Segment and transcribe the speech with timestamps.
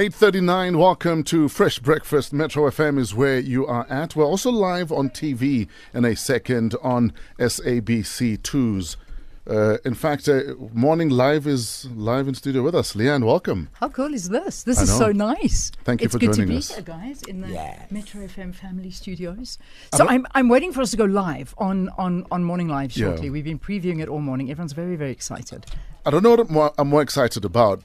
[0.00, 2.32] 8.39, welcome to Fresh Breakfast.
[2.32, 4.16] Metro FM is where you are at.
[4.16, 8.96] We're also live on TV in a second on SABC2's.
[9.46, 12.94] Uh, in fact, uh, Morning Live is live in studio with us.
[12.94, 13.68] Leanne, welcome.
[13.74, 14.62] How cool is this?
[14.62, 14.98] This I is know.
[14.98, 15.70] so nice.
[15.84, 16.72] Thank you it's for good joining to be us.
[16.74, 17.90] here, guys, in the Yes.
[17.90, 19.58] Metro FM family studios.
[19.94, 23.08] So I'm, I'm waiting for us to go live on, on, on Morning Live Yeah.
[23.08, 23.28] shortly.
[23.28, 24.50] We've been previewing it all morning.
[24.50, 25.66] Everyone's very, very excited.
[26.06, 27.82] I don't know what I'm more, I'm more excited about.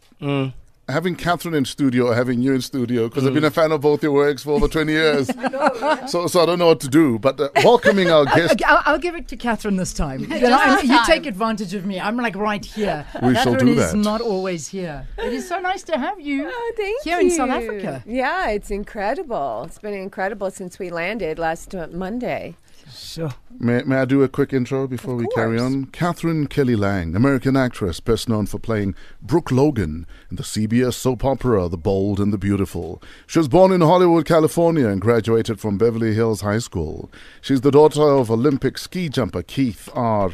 [0.87, 3.81] Having Katherine in studio or having you in studio because I've been a fan of
[3.81, 5.27] both your works for over 20 years.
[6.07, 7.17] so, so I don't know what to do.
[7.17, 10.19] But uh, welcoming our guest, Okay, I'll, I'll give it to Katherine this time.
[10.35, 11.99] You, know, I'm- you take advantage of me.
[11.99, 13.03] I'm like right here.
[13.23, 15.07] We shall Katherine do is not always here.
[15.17, 17.29] It is so nice to have you Oh, thank here you.
[17.29, 18.03] in South Africa.
[18.05, 19.63] Yeah, it's incredible.
[19.65, 22.57] It's been incredible since we landed last uh, Monday.
[22.95, 23.31] Sure.
[23.59, 25.85] may, may I do a quick intro before we carry on?
[25.85, 31.23] Katherine Kelly Lang, American actress, best known for playing Brooke Logan in the CBS soap
[31.25, 33.01] opera The Bold and the Beautiful.
[33.27, 37.11] She was born in Hollywood, California, and graduated from Beverly Hills High School.
[37.41, 40.31] She's the daughter of Olympic ski jumper Keith R.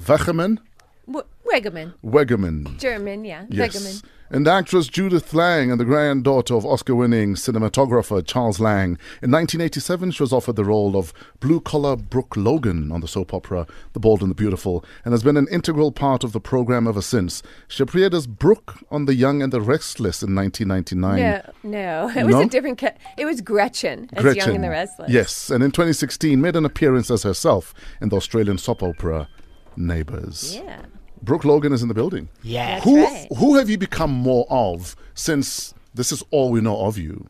[0.00, 0.58] Wegeman.
[1.06, 1.26] W-
[1.62, 1.94] Wegeman.
[2.04, 2.78] Wegeman.
[2.78, 3.44] German, yeah.
[3.48, 3.76] Yes.
[3.76, 4.02] Wegeman.
[4.30, 8.98] And actress Judith Lang and the granddaughter of Oscar winning cinematographer Charles Lang.
[9.22, 13.32] In 1987, she was offered the role of blue collar Brooke Logan on the soap
[13.32, 16.88] opera The Bold and the Beautiful and has been an integral part of the program
[16.88, 17.42] ever since.
[17.68, 21.52] She appeared as Brooke on The Young and the Restless in 1999.
[21.62, 21.70] No,
[22.08, 22.08] no.
[22.20, 22.40] It was No?
[22.42, 22.78] a different.
[22.78, 24.38] Ca- it was Gretchen as Gretchen.
[24.46, 25.10] Young and the Restless.
[25.12, 29.28] Yes, and in 2016 made an appearance as herself in the Australian soap opera
[29.76, 30.56] Neighbours.
[30.56, 30.82] Yeah.
[31.24, 32.28] Brooke Logan is in the building.
[32.42, 32.74] Yeah.
[32.74, 33.28] That's Who right.
[33.38, 37.28] who have you become more of since this is all we know of you?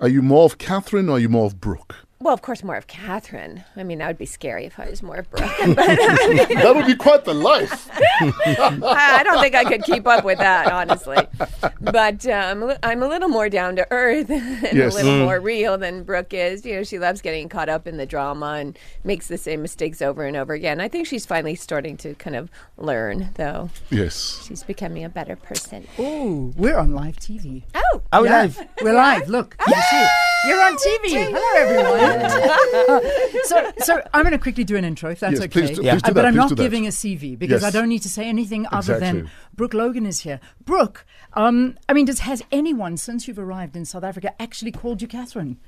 [0.00, 1.96] Are you more of Katherine or are you more of Brooke?
[2.20, 3.62] Well, of course, more of Katherine.
[3.76, 5.48] I mean, that would be scary if I was more of Brooke.
[5.60, 7.88] Um, that would be quite the life.
[8.20, 11.16] I I don't think I could keep up with that, honestly.
[11.80, 14.94] But um, I'm a little more down to earth and Yes.
[14.94, 15.24] a little mm.
[15.24, 16.64] more real than Brooke is.
[16.66, 20.02] You know, she loves getting caught up in the drama and makes the same mistakes
[20.02, 20.80] over and over again.
[20.80, 23.70] I think she's finally starting to kind of learn, though.
[23.90, 24.44] Yes.
[24.46, 25.86] She's becoming a better person.
[25.98, 27.62] Oh, we're on live TV.
[27.74, 28.66] Oh, Are we Yeah, live?
[28.82, 29.28] We're live.
[29.28, 30.06] Look, you see,
[30.46, 31.32] you're on TV.
[31.32, 33.42] Hello, everyone.
[33.44, 35.48] so, so I'm going to quickly do an intro, if that's Yes, okay.
[35.48, 35.94] please do- Yeah.
[35.94, 37.74] please do Uh, but I'm not giving a CV because Yes.
[37.74, 40.40] I don't need to say anything other than Brooke Logan is here.
[40.64, 41.04] Brooke,
[41.34, 45.08] um, I mean, does has anyone since you've arrived in South Africa actually called you
[45.08, 45.58] Katherine?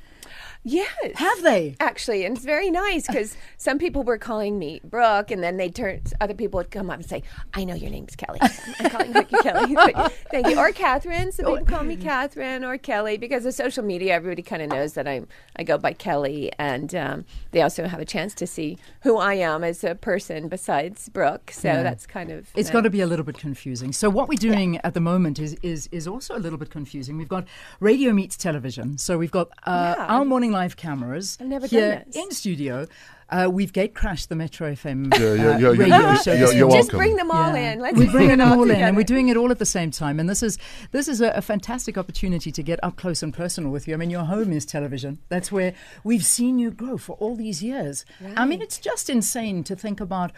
[0.63, 0.91] Yes.
[1.15, 1.75] Have they?
[1.81, 5.71] Actually, and it's very nice because some people were calling me Brooke, and then they
[5.71, 6.03] turn.
[6.21, 7.23] Other people would come up and say,
[7.55, 8.39] "I know your name's Kelly.
[8.79, 9.75] I'm calling Ricky Kelly."
[10.31, 10.59] Thank you.
[10.59, 11.33] Or Katherine.
[11.33, 14.15] Some people call me Katherine or Kelly because of social media.
[14.15, 15.29] Everybody kind of knows that I'm.
[15.57, 19.35] I go by Kelly, and um, they also have a chance to see who I
[19.35, 21.51] am as a person besides Brooke.
[21.53, 21.83] So Yeah.
[21.83, 22.49] that's kind of.
[22.55, 23.93] It's uh, got to be a little bit confusing.
[23.93, 27.17] So what we're doing at the moment is, is is also a little bit confusing.
[27.17, 27.47] We've got
[27.81, 28.99] radio meets television.
[28.99, 30.07] So we've got uh, Yeah.
[30.07, 32.17] our morning live cameras I've never here done this.
[32.17, 32.87] in studio.
[33.29, 36.33] Uh, we've gate crashed the Metro FM Yeah, yeah, uh, yeah, yeah, radio yeah, show.
[36.33, 36.69] yeah, this you're.
[36.71, 36.99] Just welcome.
[36.99, 37.73] bring them all Yeah.
[37.75, 37.79] in.
[37.79, 39.93] Let's we're bring them all all in, and we're doing it all at the same
[39.93, 40.19] time.
[40.19, 40.59] And this is
[40.91, 43.95] this is a, a fantastic opportunity to get up close and personal with you.
[43.95, 45.19] I mean, your home is television.
[45.29, 48.05] That's where we've seen you grow for all these years.
[48.37, 50.33] I mean, it's just insane to think about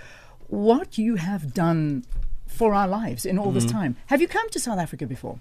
[0.48, 2.04] what you have done
[2.46, 3.96] for our lives in all this time.
[4.08, 5.40] Have you come to South Africa before?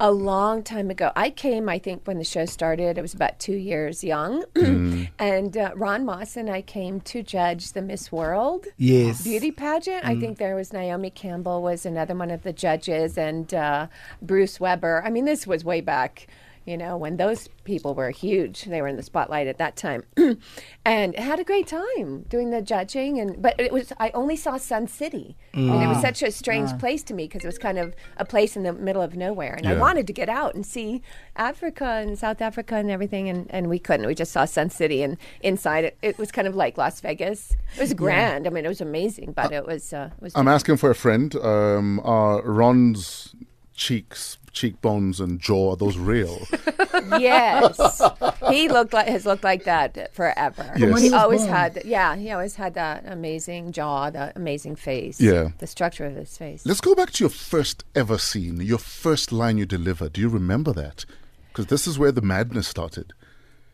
[0.00, 1.12] A long time ago.
[1.16, 2.98] I came, I think, when the show started.
[2.98, 4.44] I was about two years young.
[5.18, 9.22] and uh, Ron Moss and I came to judge the Miss World Yes.
[9.22, 10.04] beauty pageant.
[10.04, 13.86] I think there was Naomi Campbell was another one of the judges and uh,
[14.20, 15.02] Bruce Weber.
[15.04, 16.26] I mean, this was way back.
[16.64, 20.04] You know, when those people were huge, they were in the spotlight at that time,
[20.84, 23.18] and had a great time doing the judging.
[23.18, 26.76] And but it was I only saw Sun City, and it was such a strange
[26.78, 29.54] place to me because it was kind of a place in the middle of nowhere,
[29.54, 31.02] and I wanted to get out and see
[31.36, 34.06] Africa and South Africa and everything, and, and we couldn't.
[34.06, 37.56] We just saw Sun City, and inside it, it was kind of like Las Vegas.
[37.76, 38.46] It was grand.
[38.46, 40.94] I mean, it was amazing, but it was uh, it was I'm asking for a
[40.94, 41.34] friend.
[41.36, 43.34] Um, are Ron's
[43.74, 46.46] cheeks, cheekbones, and jaw are those real?
[47.18, 48.02] yes.
[48.48, 50.72] he looked like has looked like that forever.
[50.76, 51.00] Yes.
[51.00, 51.52] He he always born.
[51.52, 55.20] had yeah, he always had that amazing jaw, that amazing face.
[55.20, 55.50] Yeah.
[55.58, 56.64] The structure of his face.
[56.64, 60.12] Let's go back to your first ever scene, your first line you delivered.
[60.14, 61.04] Do you remember that?
[61.48, 63.12] Because this is where the madness started.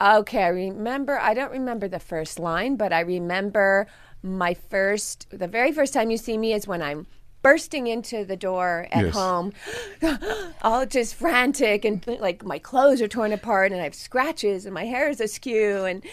[0.01, 3.87] Okay, I remember I don't remember the first line, but I remember
[4.23, 7.07] my first the very first time you see me is when I'm
[7.43, 9.15] bursting into the door at Yes.
[9.15, 9.53] home
[10.63, 14.75] all just frantic and like my clothes are torn apart and I have scratches and
[14.75, 16.05] my hair is askew and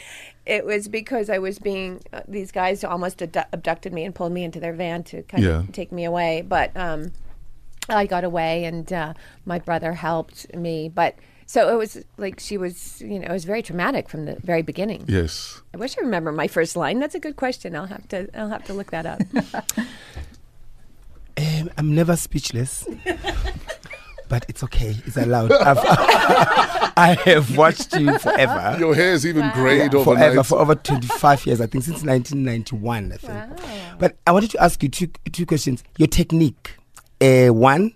[0.45, 4.31] it was because I was being uh, these guys almost abdu- abducted me and pulled
[4.33, 5.59] me into their van to kind Yeah.
[5.59, 7.11] of take me away but um
[7.87, 9.13] I got away, and uh,
[9.45, 10.89] my brother helped me.
[10.89, 14.37] But so it was like she was, you know, it was very traumatic from the
[14.41, 15.05] very beginning.
[15.07, 15.61] Yes.
[15.71, 16.97] I wish I remember my first line.
[16.97, 17.75] That's a good question.
[17.75, 18.27] I'll have to.
[18.35, 19.21] I'll have to look that up.
[21.37, 22.87] Um, I'm never speechless.
[24.29, 24.95] but it's okay.
[25.05, 25.51] It's allowed.
[25.51, 25.77] I've,
[26.97, 28.77] I have watched you forever.
[28.79, 29.53] Your hair is even Wow.
[29.53, 30.19] grayed Yeah, overnight.
[30.29, 33.33] forever for over 25 years, I think, since 1991, I think.
[33.59, 33.95] Wow.
[33.99, 35.83] But I wanted to ask you two, two questions.
[35.97, 36.77] Your technique,
[37.21, 37.93] uh, one,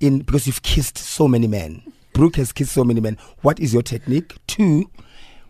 [0.00, 1.82] in because you've kissed so many men.
[2.12, 3.16] Brooke has kissed so many men.
[3.40, 4.36] What is your technique?
[4.46, 4.90] Two,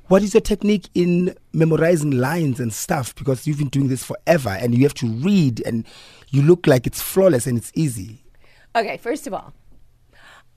[0.09, 3.15] what is your technique in memorizing lines and stuff?
[3.15, 5.87] Because you've been doing this forever and you have to read and
[6.31, 8.25] you look like it's flawless and it's easy.
[8.75, 9.53] Okay, first of all,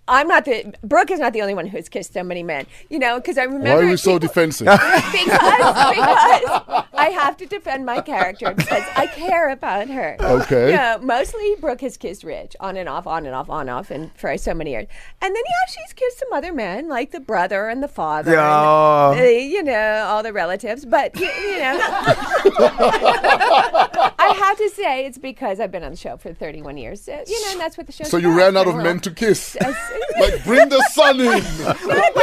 [0.07, 2.67] I'm not the Brooke is not the only one who's kissed so many men.
[2.89, 4.67] You know, because I remember Why are you so defensive?
[4.67, 10.15] because because I have to defend my character because I care about her.
[10.19, 10.69] Okay.
[10.69, 13.89] Yeah, mostly Brooke has kissed Ridge on and off, on and off, on and off,
[13.89, 14.87] and for so many years.
[15.21, 19.11] And then yeah, she's kissed some other men like the brother and the father, Yeah.
[19.11, 20.85] and, uh, you know, all the relatives.
[20.85, 21.75] But you, you know,
[24.31, 27.07] I have to say it's because I've been on the show for 31 years.
[27.07, 28.03] Uh, you know, and that's what the show.
[28.05, 29.55] so you ran out of men to kiss.
[30.19, 31.25] Like, bring the sun in.
[31.27, 31.41] Bring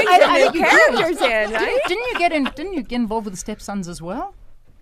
[0.08, 0.70] I- some I new think you did.
[0.70, 1.78] characters in, right?
[1.88, 2.44] Didn't you get in?
[2.56, 4.34] Didn't you get involved with the stepsons as well?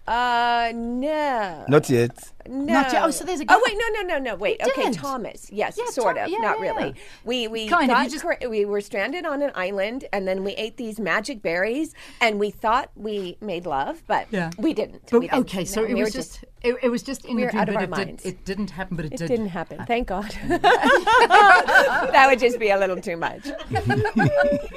[0.06, 1.64] Uh, no.
[1.68, 2.32] Not yet.
[2.50, 2.72] No.
[2.74, 3.02] Not yet.
[3.04, 4.34] Oh, so there's a Oh wait, no, no, no, no.
[4.34, 4.60] Wait.
[4.60, 4.94] You Okay, did.
[4.94, 5.48] Thomas.
[5.52, 6.30] Yes, Yeah, sort Tom- of.
[6.30, 6.94] yeah, Not yeah, really.
[7.24, 10.42] We we Kind got you just- cra- we were stranded on an island, and then
[10.42, 14.50] we ate these magic berries, and we thought we made love, but Yeah.
[14.58, 15.02] we didn't.
[15.10, 15.40] But, we didn't.
[15.42, 17.46] okay, so No, it we was were just, it, it was just in we the
[17.46, 18.26] were dream, out of but our it, did, minds.
[18.26, 19.28] it didn't happen, but it, It did.
[19.28, 19.84] didn't happen.
[19.86, 20.30] Thank God.
[20.48, 23.46] that would just be a little too much.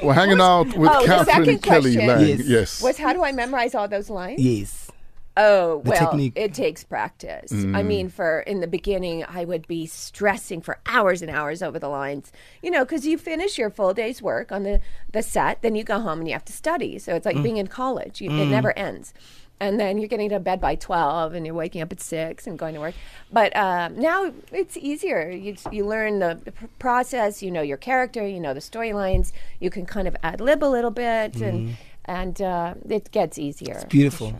[0.03, 2.07] We're hanging out with Oh, Katherine Kelly question.
[2.07, 2.27] Lang.
[2.27, 2.39] Yes.
[2.45, 2.81] Yes.
[2.81, 4.39] Was how do I memorize all those lines?
[4.41, 4.82] Yes.
[5.35, 6.33] Oh, The well, technique.
[6.35, 7.51] it takes practice.
[7.51, 11.79] I mean, for in the beginning, I would be stressing for hours and hours over
[11.79, 12.31] the lines,
[12.61, 14.79] you know, because you finish your full day's work on the,
[15.11, 16.99] the set, then you go home and you have to study.
[16.99, 19.13] So it's like being in college, you, it never ends.
[19.59, 22.59] And then you're getting to bed by 12 and you're waking up at 6 and
[22.59, 22.95] going to work.
[23.31, 25.29] But um, now it's easier.
[25.31, 29.31] You, you learn the, the pr- process, you know your character, you know the storylines,
[29.59, 33.75] you can kind of ad lib a little bit, and, and uh, it gets easier.
[33.79, 34.33] for Beautiful.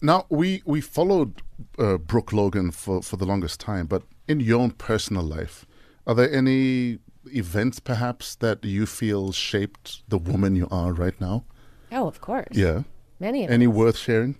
[0.00, 1.42] Now we we followed
[1.78, 5.66] uh, Brooke Logan for for the longest time, but in your own personal life,
[6.06, 11.44] are there any events perhaps that you feel shaped the woman you are right now?
[11.90, 12.56] Oh, of course.
[12.56, 12.82] Yeah.
[13.20, 14.36] Many of Any worth sharing?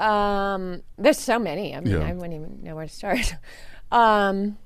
[0.00, 1.74] Um, there's so many.
[1.74, 2.06] I mean, Yeah.
[2.06, 3.34] I wouldn't even know where to start.
[3.92, 4.58] um,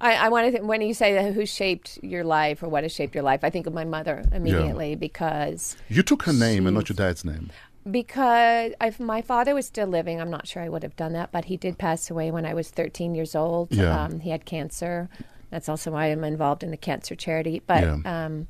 [0.00, 0.50] I, I want to.
[0.52, 3.50] Th- when you say who shaped your life or what has shaped your life, I
[3.50, 7.50] think of my mother immediately because You took her name and not your dad's name.
[7.90, 11.32] Because if my father was still living, I'm not sure I would have done that.
[11.32, 13.72] But he did pass away when I was 13 years old.
[13.72, 14.04] Yeah.
[14.04, 15.08] Um, he had cancer.
[15.50, 17.62] That's also why I'm involved in the cancer charity.
[17.66, 18.24] But Yeah.
[18.24, 18.48] um,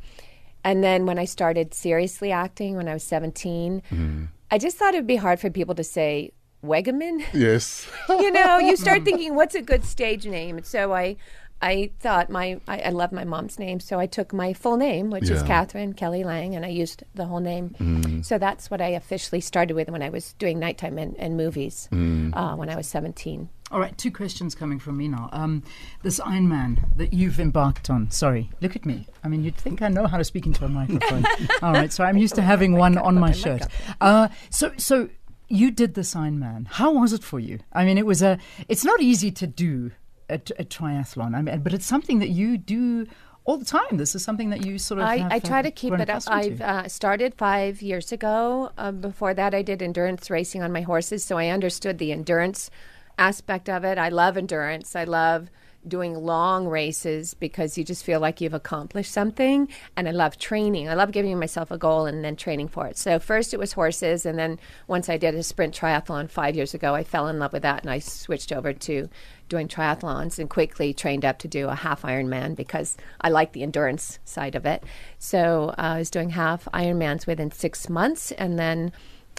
[0.62, 4.24] and then when I started seriously acting when I was 17, Mm-hmm.
[4.50, 6.30] I just thought it would be hard for people to say
[6.64, 7.24] Wegeman.
[7.32, 7.90] Yes.
[8.08, 10.58] you know, you start thinking, what's a good stage name?
[10.58, 11.16] And so I,
[11.62, 15.08] I thought my, I, I love my mom's name, so I took my full name,
[15.10, 15.36] which is Yeah.
[15.38, 15.46] Mm-hmm.
[15.46, 18.22] Katherine Kelly Lang, and I used the whole name.
[18.22, 21.88] So that's what I officially started with when I was doing nighttime and, and movies
[21.90, 22.36] Mm.
[22.36, 23.48] uh, when I was 17.
[23.70, 25.30] All right, two questions coming from me now.
[25.32, 25.62] Um,
[26.02, 28.10] this Iron Man that you've embarked on.
[28.10, 29.06] Sorry, look at me.
[29.24, 31.24] I mean, you'd think I know how to speak into a microphone.
[31.62, 33.62] All right, so I'm used to having one on my shirt.
[34.02, 35.08] Uh, so, so
[35.48, 36.68] you did this Iron Man.
[36.70, 37.60] How was it for you?
[37.72, 38.38] I mean, it was a.
[38.68, 39.92] It's not easy to do
[40.28, 41.34] a, a triathlon.
[41.34, 43.06] I mean, but it's something that you do
[43.44, 43.96] all the time.
[43.96, 45.06] This is something that you sort of.
[45.06, 46.22] I, I try uh, to keep it up.
[46.26, 48.70] I've uh, started five years ago.
[48.78, 52.70] Uh, before that, I did endurance racing on my horses, so I understood the endurance
[53.18, 53.98] aspect of it.
[53.98, 54.96] I love endurance.
[54.96, 55.50] I love
[55.86, 59.68] doing long races because you just feel like you've accomplished something.
[59.96, 60.88] And I love training.
[60.88, 62.96] I love giving myself a goal and then training for it.
[62.96, 66.72] So first it was horses, and then once I did a sprint triathlon five years
[66.72, 69.10] ago, I fell in love with that, and I switched over to
[69.48, 73.62] doing triathlons and quickly trained up to do a half Ironman because I like the
[73.62, 74.84] endurance side of it.
[75.18, 78.92] So uh, I was doing half Ironmans within six months, and then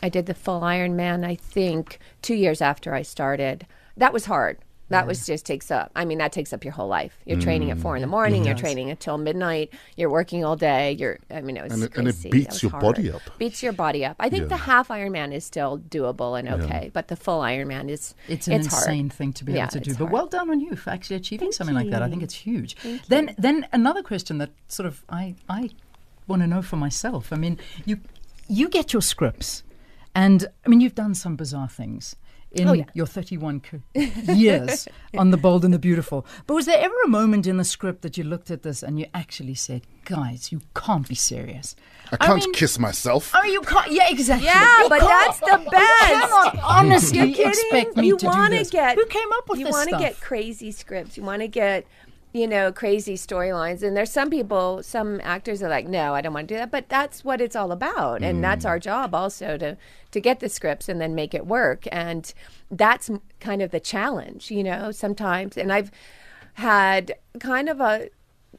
[0.03, 1.25] I did the full Ironman.
[1.25, 3.65] I think two years after I started.
[3.97, 4.57] That was hard.
[4.89, 5.91] That was just takes up.
[5.95, 7.17] I mean, that takes up your whole life.
[7.25, 7.81] You're training at mm.
[7.81, 8.45] four in the morning.
[8.45, 9.73] You're training until midnight.
[9.97, 10.91] You're working all day.
[10.91, 11.17] You're.
[11.31, 12.29] I mean, it was And it- and it crazy.
[12.29, 12.83] That beats your hard.
[12.83, 13.21] body up.
[13.39, 14.15] Beats your body up.
[14.19, 14.47] I think Yeah.
[14.49, 18.53] the half Ironman is still doable and okay, but the full Ironman is It's an
[18.53, 18.63] hard.
[18.65, 19.89] insane thing to be Yeah, able to do.
[19.91, 20.13] it's But hard.
[20.13, 22.03] well done on you for actually achieving something like that.
[22.03, 22.75] I think it's huge.
[23.07, 25.71] then then another question that sort of I I
[26.27, 27.33] want to know for myself.
[27.33, 27.99] I mean, you
[28.47, 29.63] you get your scripts
[30.13, 32.15] and I mean you've done some bizarre things.
[32.55, 32.85] In Oh, yeah.
[32.93, 33.81] your 31 co-
[34.33, 36.25] years on The Bold and the Beautiful.
[36.47, 38.99] But was there ever a moment in the script that you looked at this and
[38.99, 41.75] you actually said, guys, you can't be serious?
[42.11, 43.31] I can't mean- kiss myself.
[43.35, 43.91] Oh, you can't.
[43.91, 44.45] Yeah, exactly.
[44.47, 46.09] Yeah, You but can't- that's the best.
[46.11, 46.31] You best.
[46.31, 47.47] cannot honestly You're kidding?
[47.49, 48.69] expect me you to wanna do this.
[48.69, 51.17] Get, Who came up with you this wanna get crazy scripts.
[51.17, 51.85] You want to get,
[52.35, 53.81] you know, crazy storylines.
[53.81, 56.69] And there's some people, some actors are like, no, I don't want to do that.
[56.69, 59.77] But that's what it's all about, and that's our job also to
[60.11, 61.85] to get the scripts and then make it work.
[61.93, 62.33] And
[62.69, 64.91] that's kind of the challenge, you know.
[64.91, 65.91] Sometimes, and I've
[66.55, 68.09] had kind of a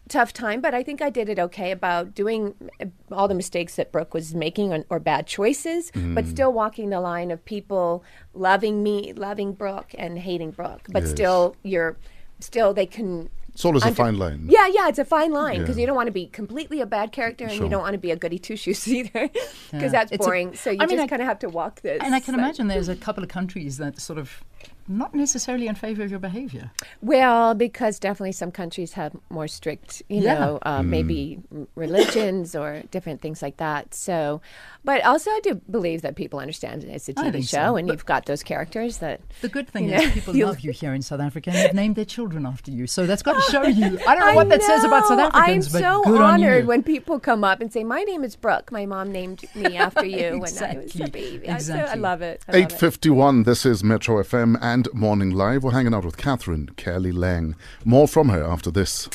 [0.09, 3.77] tough time, but I think I did it okay about doing uh, all the mistakes
[3.77, 8.03] that Brooke was making or, or bad choices, but still walking the line of people
[8.33, 10.87] loving me, loving Brooke, and hating Brooke.
[10.91, 11.11] But Yes.
[11.11, 11.99] still, you're
[12.41, 13.29] still they can.
[13.57, 14.49] It's always a fine line.
[14.51, 15.81] Yeah, yeah, it's a fine line because Yeah.
[15.81, 17.65] you don't want to be completely a bad character and Sure.
[17.65, 19.89] you don't want to be a goody two shoes either, because Yeah.
[19.89, 20.55] that's It's a- boring.
[20.55, 22.03] so you I mean, just kind of have to walk this.
[22.05, 24.45] And I can like- imagine there's a couple of countries that sort of
[24.89, 26.71] not necessarily in favor of your behavior.
[27.03, 30.35] Well, because definitely some countries have more strict, you Yeah.
[30.39, 31.41] know, uh, maybe
[31.75, 33.95] religions or different things like that.
[33.95, 34.41] So,
[34.85, 37.57] but also I do believe that people understand it's a TV think so.
[37.57, 39.21] show and But- you've got those characters that.
[39.41, 41.59] The good thing You is know, people you- love you here in South Africa and
[41.59, 42.87] they've named their children after you.
[42.87, 43.99] So that's got to show you.
[44.07, 45.31] I don't know what that says about South know.
[45.35, 48.37] Africans, I'm but so good honored when people come up and say, "My name is
[48.37, 48.71] Brooke.
[48.71, 51.11] My mom named me after you when I was a Exactly.
[51.11, 52.01] baby." I- So I Exactly.
[52.01, 52.45] love it.
[52.49, 52.73] I love it.
[52.73, 55.65] 851, this is Metro FM and Morning Live.
[55.65, 57.57] We're hanging out with Katherine Kelly Lang.
[57.85, 59.09] More from her after this.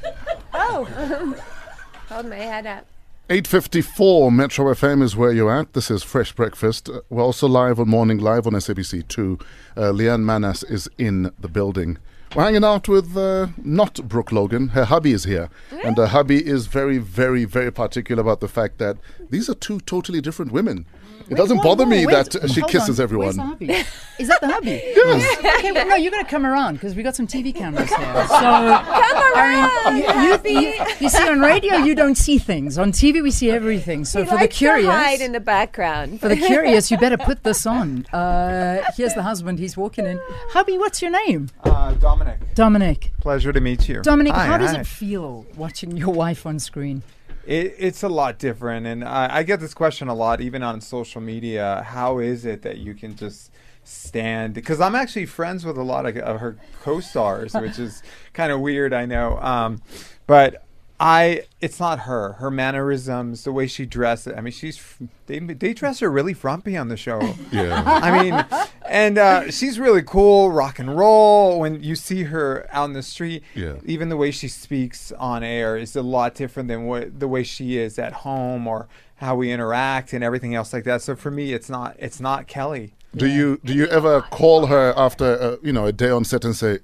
[0.57, 0.85] Oh,
[2.09, 2.85] hold my head up.
[3.29, 5.73] 854 Metro FM is where you're at.
[5.73, 6.89] This is Fresh Breakfast.
[7.09, 9.41] We're also live on Morning Live on SABC2.
[9.75, 11.97] Uh, Leanne Manas is in the building.
[12.35, 14.69] We're hanging out with uh, not Brooke Logan.
[14.69, 15.49] Her hubby is here.
[15.83, 18.97] And her hubby is very, very, very particular about the fact that
[19.29, 20.85] these are two totally different women.
[21.29, 23.07] It doesn't Whoa, bother whoa, me where's- that she hold kisses on.
[23.09, 23.35] Where's everyone.
[23.37, 23.85] the hubby?
[24.19, 24.69] Is that the hubby?
[24.95, 25.37] yes.
[25.59, 27.97] Okay, well, no, you're going to come around because we got some TV cameras here.
[28.27, 32.77] So come around, you, you, you, you see, on radio you don't see things.
[32.77, 34.05] On TV we see everything.
[34.05, 36.21] So He for the likes to hide curious, in the background.
[36.21, 38.05] for the curious, you better put this on.
[38.15, 39.59] Uh, here's the husband.
[39.59, 40.19] He's walking in.
[40.49, 41.49] Hubby, what's your name?
[41.63, 43.11] Uh, Dominic, Dominic.
[43.21, 44.01] pleasure to meet you.
[44.01, 44.79] Dominic, Hi, how does hi.
[44.81, 47.03] it feel watching your wife on screen?
[47.45, 50.81] It, it's a lot different, and I, I get this question a lot, even on
[50.81, 51.85] social media.
[51.87, 53.51] How is it that you can just
[53.83, 54.53] stand?
[54.53, 58.01] Because I'm actually friends with a lot of, of her co-stars, which is
[58.33, 59.37] kind of weird, I know.
[59.39, 59.81] Um,
[60.27, 60.65] but
[60.99, 62.33] I, it's not her.
[62.33, 64.33] Her mannerisms, the way she dresses.
[64.35, 64.81] I mean, she's
[65.27, 67.35] they they dress her really frumpy on the show.
[67.51, 67.83] Yeah.
[67.85, 68.45] I mean,
[68.89, 71.59] and uh, she's really cool, rock and roll.
[71.59, 73.75] When you see her out in the street, Yeah.
[73.85, 77.43] even the way she speaks on air is a lot different than what the way
[77.43, 78.87] she is at home or
[79.17, 81.01] how we interact and everything else like that.
[81.01, 82.93] So for me, it's not it's not Kelly.
[83.15, 86.43] Do you do you ever call her after uh, you know a day on set
[86.43, 86.79] and say,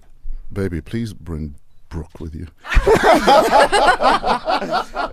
[0.51, 1.55] "Baby, please bring
[1.89, 2.47] Brooke with you"?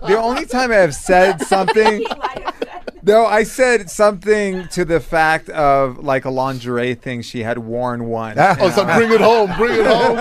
[0.09, 2.05] The only time I have said something.
[3.01, 8.05] No, I said something to the fact of like a lingerie thing she had worn
[8.05, 8.37] once.
[8.39, 10.17] Oh, so bring it home, bring it home.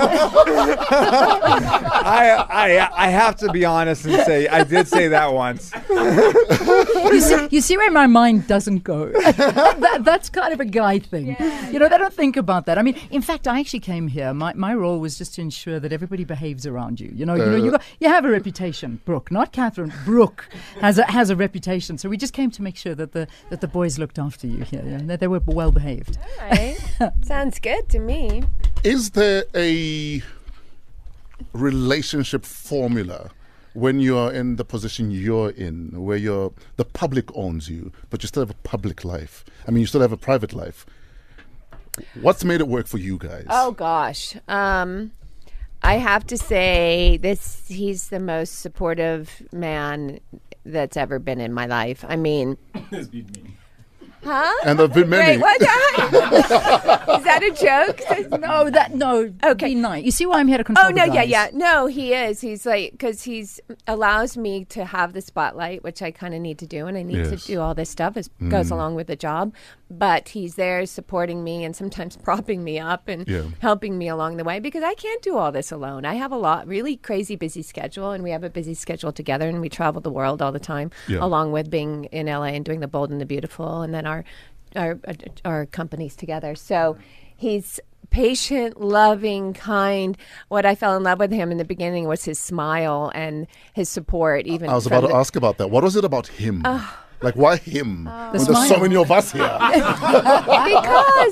[1.01, 5.73] I, I I have to be honest and say I did say that once.
[5.91, 9.07] you, see, you see where my mind doesn't go.
[9.13, 11.37] that, that's kind of a guy thing.
[11.73, 12.79] You know, they don't think about that.
[12.79, 14.33] I mean, in fact, I actually came here.
[14.35, 17.11] My, my role was just to ensure that everybody behaves around you.
[17.15, 17.73] You know, you know, you, Uh.
[17.73, 19.01] got, you have a reputation.
[19.05, 19.93] Brooke, not Katherine.
[20.05, 20.49] Brooke
[20.81, 21.99] has a has a reputation.
[21.99, 24.65] So we just came to make sure that the that the boys looked after you
[24.65, 26.19] here, yeah, and that they were well behaved.
[26.41, 26.79] All right.
[27.23, 28.43] Sounds good to me.
[28.85, 30.23] Is there a
[31.53, 33.31] relationship formula
[33.75, 38.23] when you are in the position you're in, where you're the public owns you, but
[38.23, 39.45] you still have a public life?
[39.67, 40.87] I mean, you still have a private life.
[42.21, 43.47] What's made it work for you guys?
[43.49, 44.37] Oh gosh.
[44.47, 45.13] Um
[45.83, 50.21] I have to say this he's the most supportive man
[50.73, 52.05] that's ever been in my life.
[52.07, 52.57] I mean
[54.29, 54.53] Huh?
[54.67, 55.39] And there've been many.
[55.39, 55.61] Wait, what?
[55.63, 58.41] Is that a joke?
[58.41, 59.33] No, that no.
[59.43, 59.69] Okay.
[59.69, 60.05] be nice.
[60.05, 61.29] You see why I'm here to control Oh the no, yeah, guys.
[61.31, 61.49] yeah.
[61.55, 62.41] No, he is.
[62.43, 66.59] He's like because he's allows me to have the spotlight, which I kind of need
[66.59, 67.31] to do, and I need Yes.
[67.43, 68.17] to do all this stuff.
[68.19, 68.51] It mm-hmm.
[68.51, 69.55] goes along with the job,
[69.91, 73.45] but he's there supporting me and sometimes propping me up and Yeah.
[73.61, 76.05] helping me along the way because I can't do all this alone.
[76.05, 79.49] I have a lot really crazy busy schedule, and we have a busy schedule together,
[79.49, 81.19] and we travel the world all the time, Yeah.
[81.25, 84.18] along with being in LA and doing the Bold and the Beautiful, and then our
[84.77, 84.99] our
[85.45, 86.55] our companies together.
[86.55, 86.97] So
[87.37, 90.17] he's patient, loving, kind.
[90.49, 93.89] What I fell in love with him in the beginning was his smile and his
[93.89, 94.47] support.
[94.47, 95.71] Even I was about to ask about that.
[95.71, 96.63] What was it about him?
[96.65, 97.05] Ah.
[97.21, 98.05] Like, why him?
[98.05, 99.43] when there's so many of us here.
[99.43, 99.59] because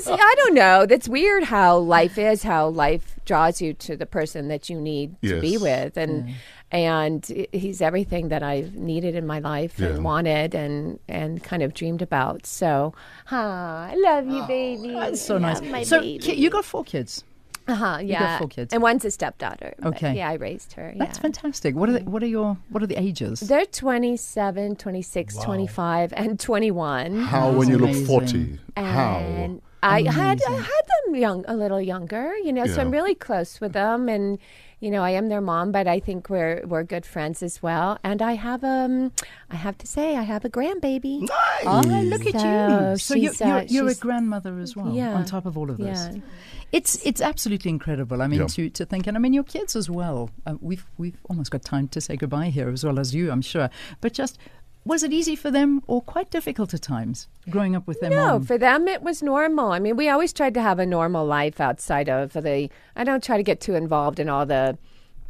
[0.09, 0.85] I don't know.
[0.85, 5.09] That's weird how life is, how life draws you to the person that you need
[5.21, 6.33] to be with, and
[6.71, 7.19] and
[7.53, 9.87] he's everything that I've needed in my life Yeah.
[9.89, 12.45] and wanted and and kind of dreamed about.
[12.47, 12.93] So,
[13.31, 14.93] ah, I love you, baby.
[14.93, 15.61] That's so nice.
[15.61, 16.33] love My So baby.
[16.43, 17.23] you got four kids.
[17.69, 18.73] uh-huh, yeah, You got four kids.
[18.73, 19.71] and one's a stepdaughter.
[19.89, 20.13] Okay.
[20.19, 20.87] yeah, I raised her.
[21.01, 21.75] That's fantastic.
[21.75, 23.41] What are they, what are your what are the ages?
[23.41, 27.23] They're 27, 26, 25, and 21.
[27.33, 28.59] How when you look 40?
[28.77, 29.17] How?
[29.19, 32.65] And I had I had them young, a little younger, you know.
[32.67, 34.37] So I'm really close with them, and
[34.79, 37.97] you know, I am their mom, but I think we're we're good friends as well.
[38.03, 39.11] And I have um,
[39.49, 41.21] I have to say, I have a grandbaby.
[41.21, 41.65] Nice.
[41.65, 42.45] Oh, look at So
[42.91, 42.97] you!
[42.97, 44.93] So you're, you're, uh, you're a grandmother as well.
[44.93, 45.13] Yeah.
[45.15, 46.21] On top of all of this, Yeah.
[46.71, 48.21] it's it's absolutely incredible.
[48.21, 48.47] I mean, Yeah.
[48.47, 50.29] to, to think, and I mean, your kids as well.
[50.45, 53.41] Uh, we've we've almost got time to say goodbye here, as well as you, I'm
[53.41, 53.69] sure.
[54.01, 54.37] But just
[54.87, 58.27] was it easy for them, or quite difficult at times, growing up with their No,
[58.33, 58.43] mom?
[58.45, 59.71] for them it was normal.
[59.71, 62.69] I mean, we always tried to have a normal life outside of the.
[62.95, 64.77] I don't try to get too involved in all the,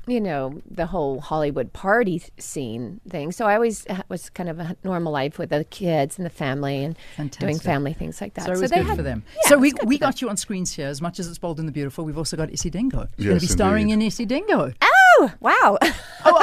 [0.06, 3.34] you know, the whole Hollywood party scene thing.
[3.34, 6.84] So I always was kind of a normal life with the kids and the family
[7.18, 8.46] and doing family things like that.
[8.46, 9.24] So it was they good had- for them.
[9.44, 10.08] Yeah, so it we, good we for them.
[10.08, 10.88] got you on screens here.
[10.88, 13.10] As much as it's Bold and the Beautiful, we've also got Isidingo.
[13.18, 14.18] She's going to be starring indeed.
[14.20, 14.74] in Isidingo.
[15.20, 15.78] Oh, wow.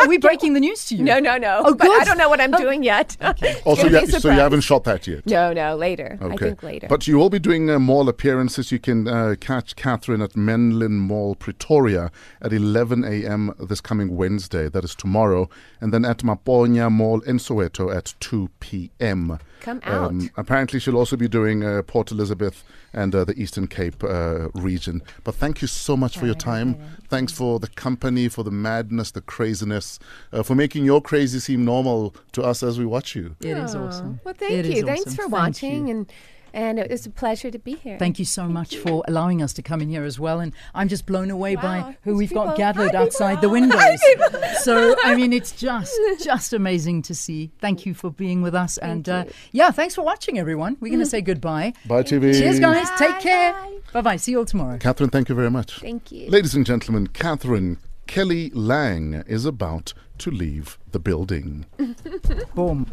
[0.04, 1.04] oh, are we breaking the news to you?
[1.04, 1.62] no, no, no.
[1.64, 3.16] Oh, But I don't know what I'm doing yet.
[3.20, 5.26] It's Also, gonna yeah, so you haven't shot that yet?
[5.26, 6.18] No, no, later.
[6.20, 6.36] I Okay.
[6.48, 6.86] think later.
[6.88, 8.70] But you will be doing uh, mall appearances.
[8.72, 12.10] You can uh, catch Katherine at Menlyn Mall, Pretoria
[12.42, 13.52] at 11 a.m.
[13.58, 14.68] this coming Wednesday.
[14.68, 15.48] That is tomorrow.
[15.80, 19.38] And then at Maponya Mall in Soweto at 2 p.m.
[19.64, 20.12] Come out.
[20.36, 25.00] apparently, she'll also be doing uh, Port Elizabeth and uh, the Eastern Cape uh, region.
[25.24, 26.76] But thank you so much for your time.
[27.08, 29.98] Thanks for the company, for the madness, the craziness,
[30.32, 33.36] uh, for making your crazy seem normal to us as we watch you.
[33.40, 34.20] It is awesome.
[34.22, 34.84] Well, thank It is you.
[34.84, 35.14] Thanks awesome.
[35.14, 35.96] for Thank watching, you.
[35.96, 36.12] and
[36.54, 37.98] and it was a pleasure to be here.
[37.98, 40.40] Thank you so much for allowing us to come in here as well.
[40.40, 43.48] And I'm just blown away Wow, by who these we've got gathered Hi, outside the
[43.48, 43.80] windows.
[43.80, 45.92] Hi, so, I mean, it's just
[46.22, 47.50] just amazing to see.
[47.60, 48.78] Thank you for being with us.
[48.78, 49.24] and uh.
[49.52, 50.76] Yeah, thanks for watching, everyone.
[50.80, 51.74] We're going to say goodbye.
[51.86, 52.38] Bye, TV.
[52.38, 52.88] Cheers, guys.
[52.98, 53.52] Take care.
[53.52, 53.78] bye.
[53.92, 54.16] Bye bye.
[54.16, 54.78] See you all tomorrow.
[54.78, 55.80] Katherine, thank you very much.
[55.80, 56.30] Thank you.
[56.30, 61.66] Ladies and gentlemen, Katherine Kelly Lang is about to leave the building.
[62.54, 62.86] Boom.